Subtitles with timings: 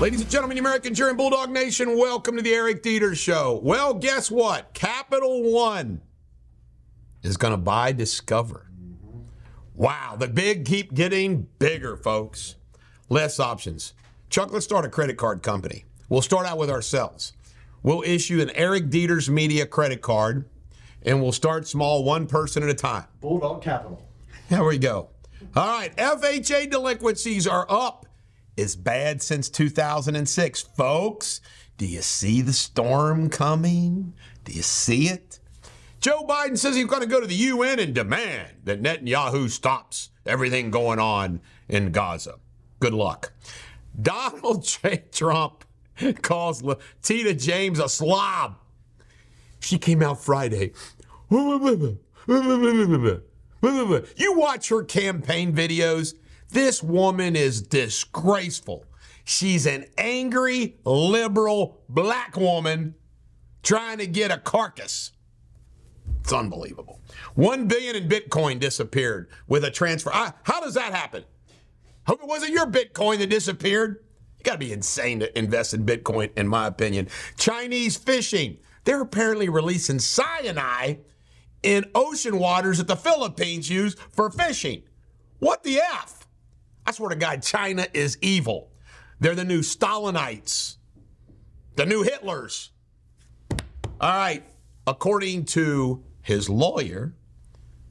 [0.00, 3.58] Ladies and gentlemen, the American Cheering Bulldog Nation, welcome to the Eric Deters Show.
[3.64, 4.72] Well, guess what?
[4.72, 6.02] Capital One
[7.24, 8.70] is going to buy Discover.
[9.74, 12.54] Wow, the big keep getting bigger, folks.
[13.08, 13.94] Less options.
[14.30, 15.84] Chuck, let's start a credit card company.
[16.08, 17.32] We'll start out with ourselves.
[17.82, 20.48] We'll issue an Eric Deters Media credit card,
[21.02, 23.06] and we'll start small, one person at a time.
[23.20, 24.00] Bulldog Capital.
[24.48, 25.08] There we go.
[25.56, 28.06] All right, FHA delinquencies are up
[28.58, 30.62] is bad since 2006.
[30.62, 31.40] Folks,
[31.76, 34.14] do you see the storm coming?
[34.44, 35.38] Do you see it?
[36.00, 40.10] Joe Biden says he's going to go to the UN and demand that Netanyahu stops
[40.26, 42.34] everything going on in Gaza.
[42.80, 43.32] Good luck.
[44.00, 45.04] Donald J.
[45.12, 45.64] Trump
[46.22, 46.62] calls
[47.02, 48.56] Tina James a slob.
[49.60, 50.72] She came out Friday.
[53.60, 56.14] You watch her campaign videos.
[56.50, 58.84] This woman is disgraceful.
[59.24, 62.94] She's an angry, liberal black woman
[63.62, 65.12] trying to get a carcass.
[66.20, 67.00] It's unbelievable.
[67.34, 70.10] One billion in Bitcoin disappeared with a transfer.
[70.10, 71.24] How does that happen?
[72.06, 74.04] Hope it wasn't your Bitcoin that disappeared.
[74.38, 77.08] You got to be insane to invest in Bitcoin, in my opinion.
[77.36, 78.58] Chinese fishing.
[78.84, 81.00] They're apparently releasing cyanide
[81.62, 84.84] in ocean waters that the Philippines use for fishing.
[85.40, 86.17] What the F?
[86.98, 88.72] Swear to God, China is evil.
[89.20, 90.78] They're the new Stalinites,
[91.76, 92.70] the new Hitlers.
[94.00, 94.42] All right.
[94.84, 97.14] According to his lawyer,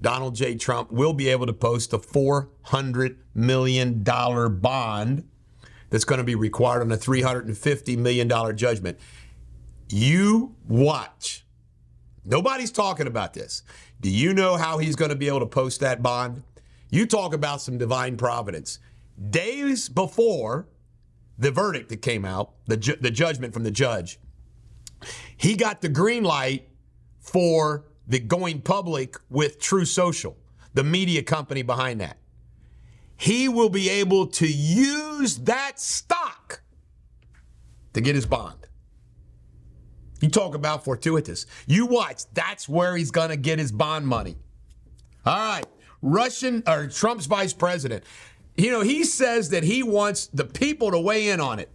[0.00, 0.54] Donald J.
[0.54, 5.28] Trump will be able to post a $400 million bond
[5.90, 9.00] that's going to be required on a $350 million judgment.
[9.88, 11.44] You watch.
[12.24, 13.64] Nobody's talking about this.
[14.00, 16.44] Do you know how he's going to be able to post that bond?
[16.88, 18.78] You talk about some divine providence.
[19.30, 20.68] Days before
[21.38, 24.18] the verdict that came out, the, ju- the judgment from the judge,
[25.36, 26.68] he got the green light
[27.20, 30.36] for the going public with Truth Social,
[30.74, 32.18] the media company behind that.
[33.16, 36.62] He will be able to use that stock
[37.92, 38.66] to get his bond.
[40.20, 41.46] You talk about fortuitous.
[41.66, 44.36] You watch, that's where he's going to get his bond money.
[45.24, 45.66] All right.
[46.00, 48.04] Russian or Trump's vice president.
[48.56, 51.70] You know, he says that he wants the people to weigh in on it.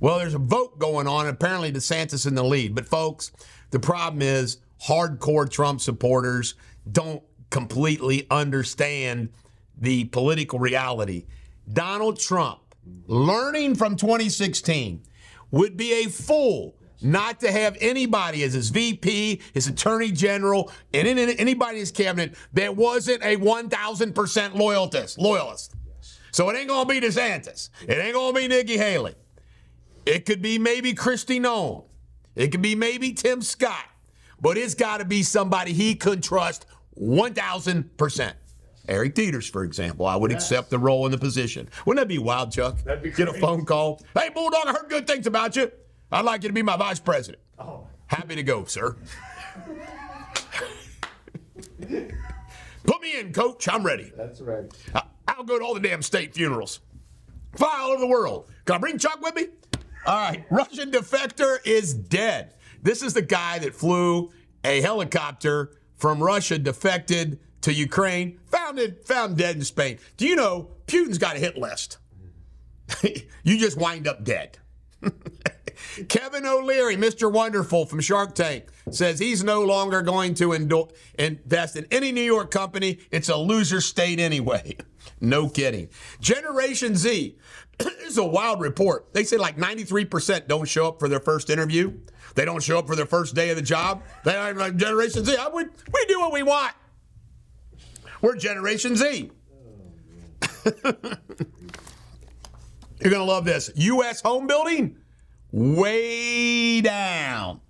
[0.00, 1.26] Well, there's a vote going on.
[1.26, 2.74] Apparently, DeSantis in the lead.
[2.74, 3.32] But, folks,
[3.70, 6.54] the problem is hardcore Trump supporters
[6.90, 9.30] don't completely understand
[9.78, 11.26] the political reality.
[11.72, 12.60] Donald Trump,
[13.06, 15.02] learning from 2016,
[15.50, 21.06] would be a fool not to have anybody as his VP, his attorney general, and
[21.06, 25.18] anybody in his cabinet that wasn't a 1,000% loyalist.
[25.18, 25.74] loyalist.
[26.36, 27.70] So it ain't going to be DeSantis.
[27.88, 29.14] It ain't going to be Nikki Haley.
[30.04, 31.84] It could be maybe Kristi Noem.
[32.34, 33.86] It could be maybe Tim Scott.
[34.38, 36.66] But it's got to be somebody he could trust
[37.00, 38.34] 1,000%.
[38.86, 40.42] Eric Deters, for example, I would yes.
[40.42, 41.70] accept the role in the position.
[41.86, 42.82] Wouldn't that be wild, Chuck?
[42.84, 44.02] That'd be Get a phone call.
[44.14, 45.72] Hey, Bulldog, I heard good things about you.
[46.12, 47.42] I'd like you to be my vice president.
[47.58, 47.86] Oh.
[48.08, 48.94] Happy to go, sir.
[52.84, 53.66] Put me in, coach.
[53.70, 54.12] I'm ready.
[54.14, 54.70] That's right.
[55.36, 56.80] I'll go to all the damn state funerals.
[57.56, 58.48] Fly all over the world.
[58.64, 59.48] Can I bring Chuck with me?
[60.06, 60.44] All right.
[60.50, 62.54] Russian defector is dead.
[62.82, 64.30] This is the guy that flew
[64.64, 69.98] a helicopter from Russia, defected to Ukraine, found it, found dead in Spain.
[70.16, 71.98] Do you know Putin's got a hit list?
[73.42, 74.58] you just wind up dead.
[76.08, 77.30] Kevin O'Leary, Mr.
[77.30, 80.52] Wonderful from Shark Tank, says he's no longer going to
[81.18, 82.98] invest in any New York company.
[83.10, 84.76] It's a loser state anyway.
[85.20, 85.88] No kidding.
[86.20, 87.36] Generation Z,
[87.78, 89.12] this is a wild report.
[89.12, 91.92] They say like 93% don't show up for their first interview.
[92.34, 94.02] They don't show up for their first day of the job.
[94.24, 95.36] They are like Generation Z.
[95.54, 95.64] We
[96.06, 96.74] do what we want.
[98.20, 99.30] We're Generation Z.
[103.00, 103.70] You're going to love this.
[103.76, 104.20] U.S.
[104.20, 104.96] home building
[105.52, 107.60] way down.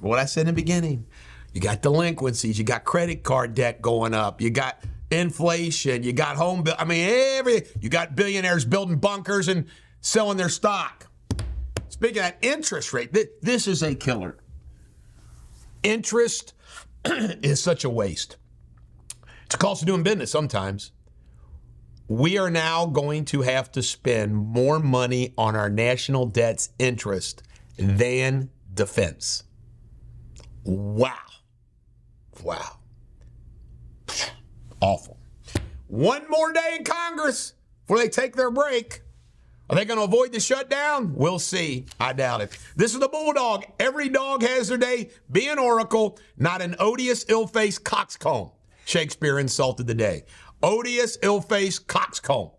[0.00, 1.06] What I said in the beginning.
[1.52, 6.36] You got delinquencies, you got credit card debt going up, you got inflation, you got
[6.36, 6.64] home.
[6.78, 9.66] I mean, every you got billionaires building bunkers and
[10.00, 11.10] selling their stock.
[11.88, 13.12] Speaking of that interest rate,
[13.42, 14.38] this is a killer.
[15.82, 16.52] Interest
[17.04, 18.36] is such a waste.
[19.46, 20.92] It's a cost of doing business sometimes
[22.08, 27.42] we are now going to have to spend more money on our national debt's interest
[27.76, 29.44] than defense.
[30.64, 31.12] Wow.
[32.42, 32.78] Wow.
[34.80, 35.16] Awful.
[35.88, 37.54] One more day in Congress
[37.86, 39.02] before they take their break.
[39.70, 41.14] Are they going to avoid the shutdown?
[41.14, 41.86] We'll see.
[42.00, 42.56] I doubt it.
[42.76, 43.64] This is the Bulldog.
[43.78, 45.10] Every dog has their day.
[45.30, 48.50] Be an oracle, not an odious, ill faced coxcomb.
[48.86, 50.24] Shakespeare insulted the day.
[50.62, 52.50] Odious, ill faced coxcomb.